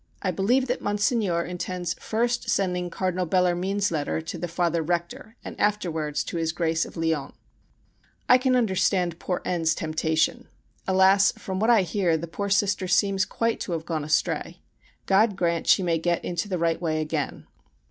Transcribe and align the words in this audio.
I 0.23 0.31
believe 0.31 0.65
that 0.65 0.81
Monseigneur 0.81 1.43
intends 1.43 1.93
first 1.99 2.49
sending 2.49 2.89
Cardinal 2.89 3.27
Bellarmine's 3.27 3.91
letter 3.91 4.19
to 4.19 4.37
the 4.39 4.47
Father 4.47 4.81
Rector, 4.81 5.35
and 5.45 5.55
afterwards 5.59 6.23
to 6.23 6.37
his 6.37 6.53
Grace 6.53 6.87
of 6.87 6.97
Lyons.... 6.97 7.35
I 8.27 8.39
can 8.39 8.55
understand 8.55 9.19
poor 9.19 9.43
N.'s 9.45 9.75
temptation. 9.75 10.47
Alas! 10.87 11.33
from 11.33 11.59
what 11.59 11.69
I 11.69 11.83
hear 11.83 12.17
the 12.17 12.25
poor 12.25 12.49
Sister 12.49 12.87
seems 12.87 13.25
quite 13.25 13.59
to 13.59 13.73
have 13.73 13.85
gone 13.85 14.03
astray. 14.03 14.63
God 15.05 15.35
grant 15.35 15.67
she 15.67 15.83
may 15.83 15.99
get 15.99 16.25
into 16.25 16.49
the 16.49 16.57
right 16.57 16.81
way 16.81 16.99
again. 16.99 17.45